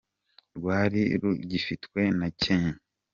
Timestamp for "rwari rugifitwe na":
0.57-2.27